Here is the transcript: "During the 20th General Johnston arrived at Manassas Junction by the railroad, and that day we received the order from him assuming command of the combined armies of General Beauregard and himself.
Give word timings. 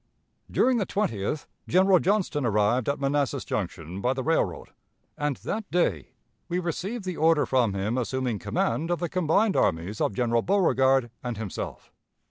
"During 0.49 0.77
the 0.77 0.87
20th 0.87 1.45
General 1.67 1.99
Johnston 1.99 2.43
arrived 2.43 2.89
at 2.89 2.99
Manassas 2.99 3.45
Junction 3.45 4.01
by 4.01 4.13
the 4.15 4.23
railroad, 4.23 4.69
and 5.15 5.35
that 5.35 5.69
day 5.69 6.13
we 6.49 6.57
received 6.57 7.05
the 7.05 7.17
order 7.17 7.45
from 7.45 7.75
him 7.75 7.99
assuming 7.99 8.39
command 8.39 8.89
of 8.89 8.97
the 8.97 9.07
combined 9.09 9.55
armies 9.55 10.01
of 10.01 10.15
General 10.15 10.41
Beauregard 10.41 11.11
and 11.23 11.37
himself. 11.37 11.91